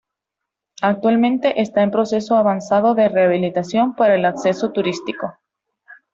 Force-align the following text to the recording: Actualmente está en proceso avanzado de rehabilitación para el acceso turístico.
Actualmente 0.81 1.61
está 1.61 1.83
en 1.83 1.91
proceso 1.91 2.35
avanzado 2.35 2.95
de 2.95 3.07
rehabilitación 3.07 3.93
para 3.93 4.15
el 4.15 4.25
acceso 4.25 4.71
turístico. 4.71 5.35